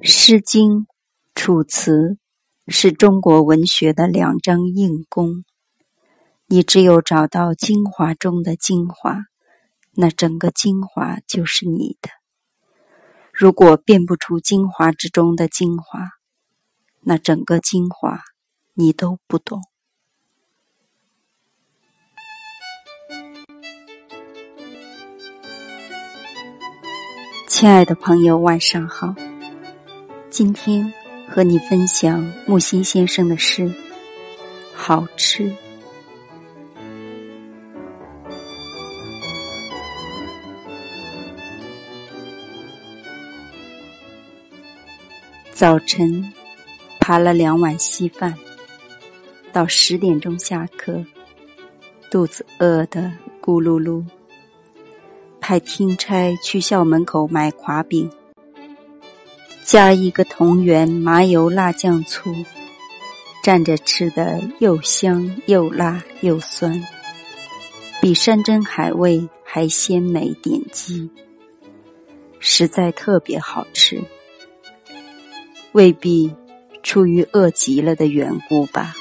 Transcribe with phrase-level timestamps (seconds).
[0.08, 0.70] 《诗经》
[1.34, 2.16] 《楚辞》
[2.72, 5.44] 是中国文学的两张硬弓，
[6.46, 9.24] 你只有找到精华中的精华，
[9.92, 12.08] 那整个精华就是你的；
[13.30, 16.08] 如果辨不出精华之中的精华，
[17.00, 18.22] 那整个精华
[18.72, 19.60] 你都不懂。
[27.46, 29.14] 亲爱的朋友，晚上好。
[30.30, 30.90] 今天
[31.28, 33.68] 和你分享木心先生的诗，
[34.72, 35.52] 好吃。
[45.52, 46.32] 早晨
[47.00, 48.32] 扒了两碗稀饭，
[49.52, 51.04] 到十点钟下课，
[52.08, 54.04] 肚子饿得咕噜噜，
[55.40, 58.08] 派听差去校门口买垮饼。
[59.64, 62.34] 加一个同源麻油辣酱醋，
[63.44, 66.82] 蘸着吃的又香又辣又酸，
[68.00, 71.08] 比山珍海味还鲜美点击，
[72.40, 74.02] 实在特别好吃。
[75.72, 76.34] 未必
[76.82, 78.96] 出于饿极了的缘故吧。